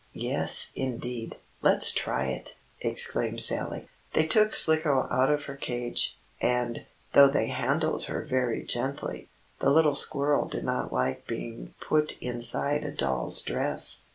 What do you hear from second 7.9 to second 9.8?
her very gently, the